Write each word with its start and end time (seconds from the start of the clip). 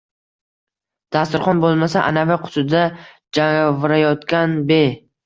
—Dasturxon 1.15 1.61
bo‘lmasa, 1.65 1.99
anavi 2.11 2.37
qutida 2.45 2.81
javrayotgan 3.39 4.57
be- 4.73 4.81